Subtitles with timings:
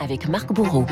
[0.00, 0.86] avec Marc Bourreau.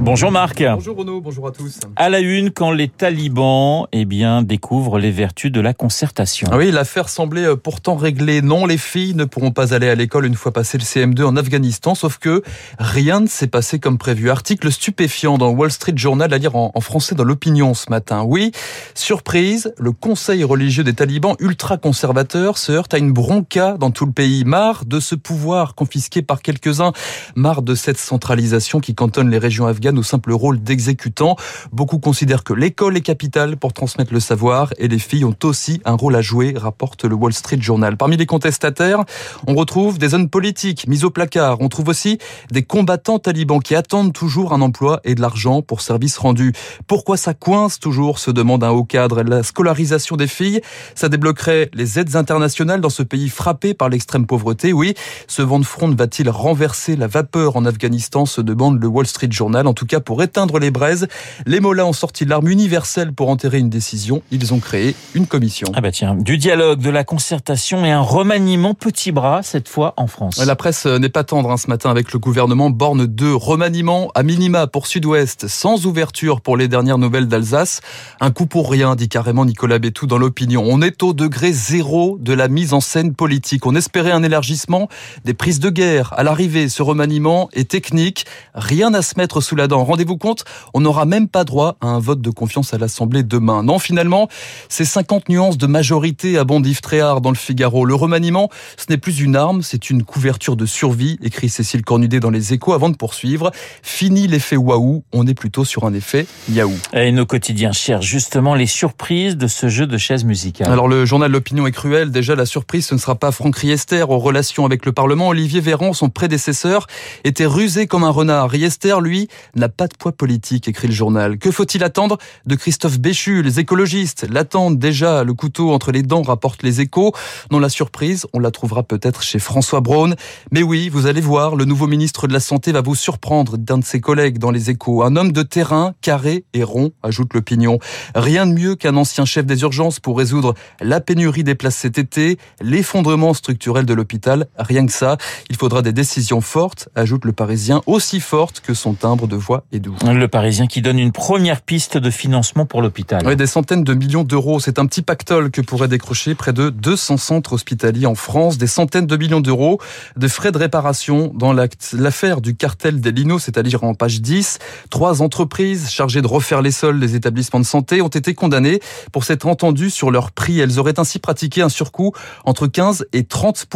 [0.00, 0.62] Bonjour Marc.
[0.62, 1.80] Bonjour Renaud, bonjour à tous.
[1.96, 6.48] À la une, quand les talibans eh bien, découvrent les vertus de la concertation.
[6.52, 8.42] Ah oui, l'affaire semblait euh, pourtant réglée.
[8.42, 11.36] Non, les filles ne pourront pas aller à l'école une fois passé le CM2 en
[11.36, 12.42] Afghanistan, sauf que
[12.78, 14.30] rien ne s'est passé comme prévu.
[14.30, 18.22] Article stupéfiant dans Wall Street Journal à lire en, en français dans l'opinion ce matin.
[18.22, 18.52] Oui,
[18.94, 24.12] surprise, le conseil religieux des talibans ultra-conservateurs se heurte à une bronca dans tout le
[24.12, 24.44] pays.
[24.44, 26.92] Marre de ce pouvoir confisqué par quelques-uns,
[27.34, 28.43] marre de cette centralisation
[28.82, 31.36] qui cantonne les régions afghanes au simple rôle d'exécutant.
[31.72, 35.80] Beaucoup considèrent que l'école est capitale pour transmettre le savoir et les filles ont aussi
[35.84, 37.96] un rôle à jouer, rapporte le Wall Street Journal.
[37.96, 39.04] Parmi les contestataires,
[39.46, 41.60] on retrouve des zones politiques mises au placard.
[41.60, 42.18] On trouve aussi
[42.50, 46.52] des combattants talibans qui attendent toujours un emploi et de l'argent pour services rendus.
[46.86, 49.22] Pourquoi ça coince toujours, se demande un haut cadre.
[49.22, 50.60] La scolarisation des filles,
[50.94, 54.72] ça débloquerait les aides internationales dans ce pays frappé par l'extrême pauvreté.
[54.72, 54.94] Oui,
[55.26, 59.28] ce vent de fronde va-t-il renverser la vapeur en Afghanistan, se demande le Wall Street
[59.30, 59.66] Journal.
[59.66, 61.06] En tout cas, pour éteindre les braises,
[61.46, 64.22] les mollahs ont sorti l'arme universelle pour enterrer une décision.
[64.30, 65.68] Ils ont créé une commission.
[65.74, 69.94] Ah bah tiens, du dialogue, de la concertation et un remaniement petit bras, cette fois
[69.96, 70.44] en France.
[70.44, 72.70] La presse n'est pas tendre hein, ce matin avec le gouvernement.
[72.70, 77.80] Borne 2, remaniement à minima pour Sud-Ouest, sans ouverture pour les dernières nouvelles d'Alsace.
[78.20, 80.64] Un coup pour rien, dit carrément Nicolas Bétou dans l'opinion.
[80.66, 83.66] On est au degré zéro de la mise en scène politique.
[83.66, 84.88] On espérait un élargissement
[85.24, 86.12] des prises de guerre.
[86.16, 88.13] À l'arrivée, ce remaniement est technique.
[88.54, 89.84] Rien à se mettre sous la dent.
[89.84, 93.62] Rendez-vous compte, on n'aura même pas droit à un vote de confiance à l'Assemblée demain.
[93.62, 94.28] Non, finalement,
[94.68, 97.84] c'est 50 nuances de majorité à Bondif Tréhard dans le Figaro.
[97.84, 102.20] Le remaniement, ce n'est plus une arme, c'est une couverture de survie, écrit Cécile Cornudet
[102.20, 103.50] dans les échos avant de poursuivre.
[103.82, 106.72] Fini l'effet waouh, on est plutôt sur un effet yaou.
[106.92, 110.70] Et nos quotidiens cherchent justement les surprises de ce jeu de chaises musicales.
[110.70, 112.12] Alors le journal L'Opinion est cruel.
[112.12, 115.28] Déjà, la surprise, ce ne sera pas Franck Riester aux relations avec le Parlement.
[115.30, 116.86] Olivier Véran, son prédécesseur,
[117.24, 118.50] était rusé comme renard.
[118.50, 121.38] Riester, lui, n'a pas de poids politique, écrit le journal.
[121.38, 126.22] Que faut-il attendre de Christophe Béchu Les écologistes l'attendent déjà, le couteau entre les dents,
[126.22, 127.12] rapporte les échos.
[127.50, 130.14] Non, la surprise, on la trouvera peut-être chez François Braun.
[130.50, 133.78] Mais oui, vous allez voir, le nouveau ministre de la Santé va vous surprendre d'un
[133.78, 135.02] de ses collègues dans les échos.
[135.02, 137.78] Un homme de terrain, carré et rond, ajoute l'opinion.
[138.14, 141.98] Rien de mieux qu'un ancien chef des urgences pour résoudre la pénurie des places cet
[141.98, 144.46] été, l'effondrement structurel de l'hôpital.
[144.58, 145.16] Rien que ça,
[145.50, 149.64] il faudra des décisions fortes, ajoute le Parisien, aussi fortes que son timbre de voix
[149.72, 149.96] est doux.
[150.04, 153.26] Le Parisien qui donne une première piste de financement pour l'hôpital.
[153.26, 154.60] Oui, des centaines de millions d'euros.
[154.60, 158.58] C'est un petit pactole que pourrait décrocher près de 200 centres hospitaliers en France.
[158.58, 159.80] Des centaines de millions d'euros
[160.16, 164.58] de frais de réparation dans l'affaire du cartel des Linos, c'est-à-dire en page 10.
[164.90, 168.80] Trois entreprises chargées de refaire les sols des établissements de santé ont été condamnées
[169.12, 170.58] pour s'être entendues sur leur prix.
[170.58, 172.12] Elles auraient ainsi pratiqué un surcoût
[172.44, 173.68] entre 15 et 30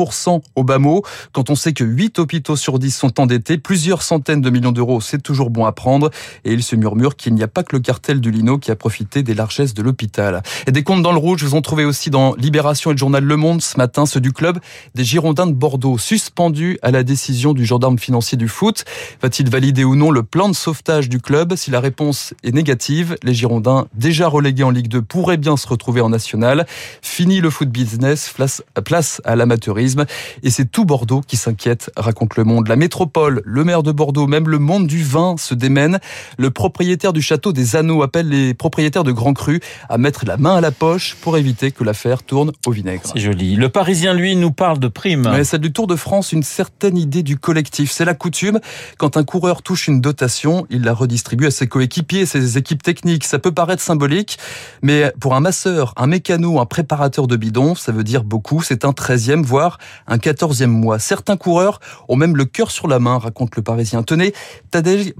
[0.57, 1.03] au bas mot.
[1.33, 5.01] Quand on sait que 8 hôpitaux sur 10 sont endettés, plusieurs centaines de millions d'euros,
[5.01, 6.11] c'est toujours bon à prendre.
[6.45, 8.77] Et il se murmure qu'il n'y a pas que le cartel du Lino qui a
[8.77, 10.43] profité des largesses de l'hôpital.
[10.67, 13.23] Et des comptes dans le rouge, vous en trouvez aussi dans Libération et le journal
[13.23, 14.59] Le Monde ce matin, ceux du club
[14.95, 18.85] des Girondins de Bordeaux, suspendus à la décision du gendarme financier du foot.
[19.23, 21.55] Va-t-il valider ou non le plan de sauvetage du club?
[21.57, 25.69] Si la réponse est négative, les Girondins, déjà relégués en Ligue 2, pourraient bien se
[25.69, 26.67] retrouver en national.
[27.03, 28.33] Fini le foot business,
[28.85, 30.07] place à l'amateurisme.
[30.43, 32.69] Et c'est tout Bordeaux qui s'inquiète, raconte le monde.
[32.69, 35.99] La métropole, le maire de Bordeaux, même le monde du vin se démène.
[36.39, 40.37] Le propriétaire du château des Anneaux appelle les propriétaires de Grand Cru à mettre la
[40.37, 43.03] main à la poche pour éviter que l'affaire tourne au vinaigre.
[43.13, 43.57] C'est joli.
[43.57, 45.29] Le Parisien, lui, nous parle de primes.
[45.33, 47.91] Mais celle du Tour de France, une certaine idée du collectif.
[47.91, 48.61] C'est la coutume.
[48.99, 53.25] Quand un coureur touche une dotation, il la redistribue à ses coéquipiers, ses équipes techniques.
[53.25, 54.39] Ça peut paraître symbolique,
[54.81, 58.63] mais pour un masseur, un mécano, un préparateur de bidon, ça veut dire beaucoup.
[58.63, 61.01] C'est un 13e, voire un 14e mois.
[61.01, 63.88] Certains coureurs ont même le cœur sur la main, raconte le Parisien.
[64.07, 64.33] Tenez,
[64.71, 65.15] Tadej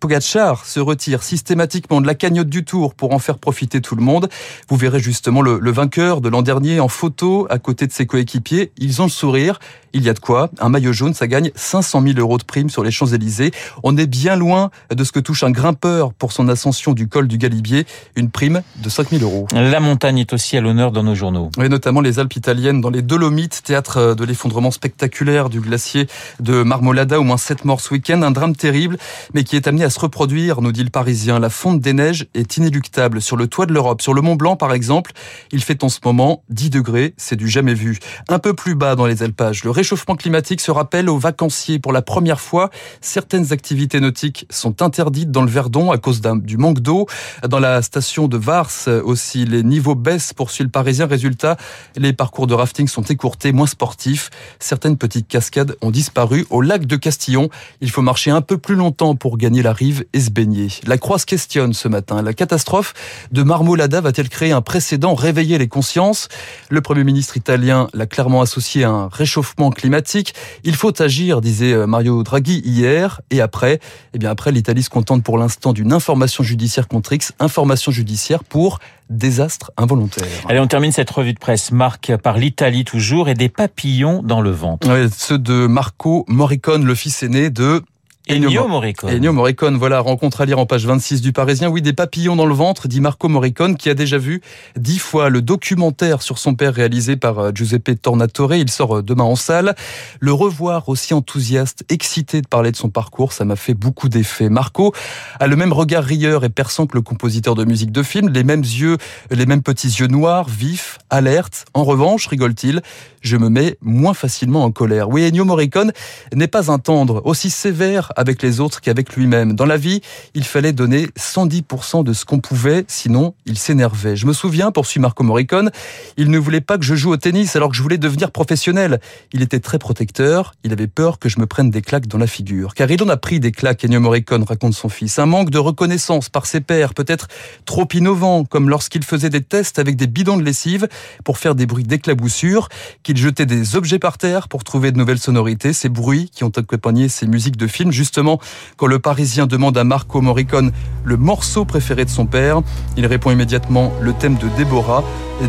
[0.00, 4.02] Pogacar se retire systématiquement de la cagnotte du Tour pour en faire profiter tout le
[4.02, 4.28] monde.
[4.68, 8.06] Vous verrez justement le, le vainqueur de l'an dernier en photo à côté de ses
[8.06, 8.72] coéquipiers.
[8.76, 9.58] Ils ont le sourire.
[9.94, 10.50] Il y a de quoi.
[10.58, 13.50] Un maillot jaune, ça gagne 500 000 euros de prime sur les Champs-Élysées.
[13.82, 17.28] On est bien loin de ce que touche un grimpeur pour son ascension du col
[17.28, 17.86] du Galibier.
[18.16, 19.46] Une prime de 5 000 euros.
[19.52, 21.50] La montagne est aussi à l'honneur dans nos journaux.
[21.62, 26.06] Et notamment les Alpes italiennes dans les Dolomites, théâtre de l'effondrement spectaculaire du glacier
[26.40, 28.22] de Marmolada, au moins 7 morts ce week-end.
[28.22, 28.98] Un drame terrible,
[29.34, 31.38] mais qui est amené à se reproduire, nous dit le Parisien.
[31.38, 33.20] La fonte des neiges est inéluctable.
[33.20, 35.12] Sur le toit de l'Europe, sur le Mont Blanc par exemple,
[35.50, 37.98] il fait en ce moment 10 degrés, c'est du jamais vu.
[38.28, 41.80] Un peu plus bas dans les alpages, le réchauffement climatique se rappelle aux vacanciers.
[41.80, 42.70] Pour la première fois,
[43.00, 47.08] certaines activités nautiques sont interdites dans le Verdon à cause du manque d'eau.
[47.48, 48.70] Dans la station de Vars
[49.02, 51.06] aussi, les niveaux baissent, poursuit le Parisien.
[51.06, 51.56] Résultat,
[51.96, 54.30] les parcours de rafting sont écourtés, moins sportifs.
[54.60, 56.46] Certaines petites cascades ont disparu.
[56.50, 57.48] Au lac de Castillon,
[57.80, 60.68] il faut marcher un peu plus longtemps pour gagner la rive et se baigner.
[60.86, 62.22] La Croix se questionne ce matin.
[62.22, 62.94] La catastrophe
[63.32, 66.28] de Marmolada va-t-elle créer un précédent, réveiller les consciences?
[66.70, 70.34] Le Premier ministre italien l'a clairement associé à un réchauffement climatique.
[70.64, 73.20] Il faut agir, disait euh, Mario Draghi hier.
[73.30, 73.80] Et après,
[74.14, 78.44] eh bien après, l'Italie se contente pour l'instant d'une information judiciaire contre X, information judiciaire
[78.44, 78.78] pour
[79.10, 80.26] désastre involontaire.
[80.48, 84.40] Allez, on termine cette revue de presse marque par l'Italie toujours et des papillons dans
[84.40, 84.88] le ventre.
[84.88, 87.82] Ouais, ceux de Marco Morricone, le fils aîné de
[88.28, 89.10] Ennio Morricone.
[89.10, 91.68] Ennio Morricone, voilà, rencontre à lire en page 26 du Parisien.
[91.68, 94.40] Oui, des papillons dans le ventre, dit Marco Morricone, qui a déjà vu
[94.76, 98.54] dix fois le documentaire sur son père réalisé par euh, Giuseppe Tornatore.
[98.54, 99.74] Il sort euh, demain en salle.
[100.20, 104.48] Le revoir aussi enthousiaste, excité de parler de son parcours, ça m'a fait beaucoup d'effet.
[104.48, 104.94] Marco
[105.40, 108.44] a le même regard rieur et perçant que le compositeur de musique de film, les
[108.44, 108.98] mêmes yeux,
[109.32, 111.64] les mêmes petits yeux noirs, vifs, alertes.
[111.74, 112.82] En revanche, rigole-t-il,
[113.20, 115.08] je me mets moins facilement en colère.
[115.08, 115.92] Oui, Ennio Morricone
[116.32, 119.54] n'est pas un tendre, aussi sévère avec les autres qu'avec lui-même.
[119.54, 120.00] Dans la vie,
[120.34, 124.16] il fallait donner 110% de ce qu'on pouvait, sinon il s'énervait.
[124.16, 125.70] Je me souviens, poursuit Marco Morricone,
[126.16, 129.00] il ne voulait pas que je joue au tennis alors que je voulais devenir professionnel.
[129.32, 132.26] Il était très protecteur, il avait peur que je me prenne des claques dans la
[132.26, 132.74] figure.
[132.74, 135.18] Car il en a pris des claques, Ennio Morricone raconte son fils.
[135.18, 137.28] Un manque de reconnaissance par ses pairs, peut-être
[137.64, 140.88] trop innovant, comme lorsqu'il faisait des tests avec des bidons de lessive
[141.24, 142.68] pour faire des bruits d'éclaboussure,
[143.02, 146.52] qu'il jetait des objets par terre pour trouver de nouvelles sonorités, ces bruits qui ont
[146.56, 148.40] accompagné ses musiques de films justement,
[148.76, 150.72] quand le Parisien demande à Marco Morricone
[151.04, 152.60] le morceau préféré de son père,
[152.96, 155.04] il répond immédiatement le thème de Déborah.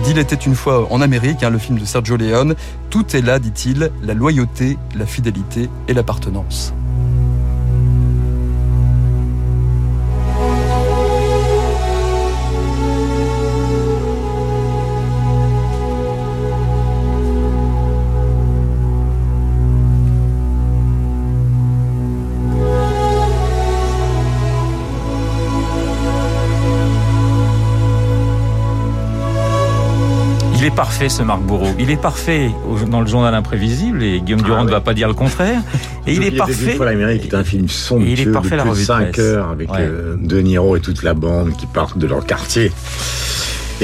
[0.05, 2.55] D'Il était une fois en Amérique, hein, le film de Sergio Leone.
[2.89, 6.73] Tout est là, dit-il, la loyauté, la fidélité et l'appartenance.
[30.73, 31.67] Est parfait ce Marc Bourreau.
[31.77, 32.49] Il est parfait
[32.89, 35.61] dans le journal imprévisible et Guillaume ah Durand ne va pas dire le contraire.
[36.07, 36.75] Et il est parfait.
[36.75, 39.69] Pour l'Amérique est un film somptueux il est parfait, de plus de 5 heures avec
[39.71, 42.73] euh, De Niro et toute la bande qui partent de leur quartier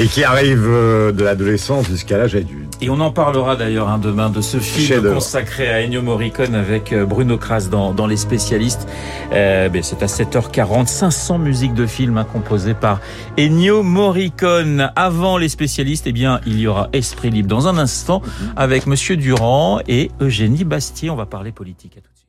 [0.00, 2.74] et qui arrive euh, de l'adolescence jusqu'à l'âge adulte.
[2.80, 6.94] Et on en parlera d'ailleurs hein, demain de ce film consacré à Ennio Morricone avec
[6.94, 8.88] euh, Bruno Kras dans, dans Les Spécialistes.
[9.34, 13.00] Euh, ben, c'est à 7h40, 500 musiques de films hein, composées par
[13.38, 14.90] Ennio Morricone.
[14.96, 18.22] Avant Les Spécialistes, eh bien, il y aura Esprit Libre dans un instant
[18.56, 21.10] avec Monsieur Durand et Eugénie Bastier.
[21.10, 22.19] On va parler politique à tout